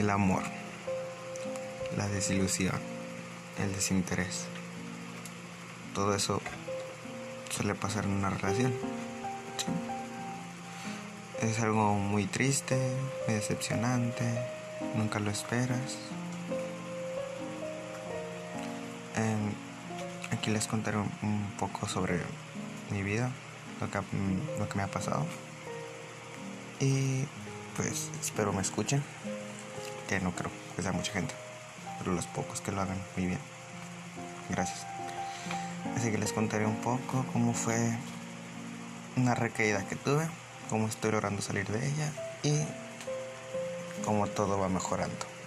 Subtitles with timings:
[0.00, 0.42] el amor,
[1.96, 2.80] la desilusión,
[3.62, 4.46] el desinterés.
[5.94, 6.40] Todo eso
[7.50, 8.72] suele pasar en una relación.
[11.42, 12.78] Es algo muy triste,
[13.26, 14.24] muy decepcionante,
[14.94, 15.98] nunca lo esperas.
[19.16, 19.52] Em,
[20.32, 22.20] aquí les contaré un, poco sobre
[22.90, 23.30] mi vida,
[23.82, 23.98] lo que,
[24.58, 25.26] lo que me ha pasado.
[26.80, 27.24] Y
[27.76, 29.02] pues espero me escuchen,
[30.18, 31.34] no creo que sea mucha gente,
[31.98, 33.38] pero los pocos que lo hagan muy bien.
[34.48, 34.84] Gracias.
[35.96, 37.96] Así que les contaré un poco cómo fue
[39.16, 40.26] una recaída que tuve,
[40.68, 42.60] cómo estoy logrando salir de ella y
[44.04, 45.39] cómo todo va mejorando.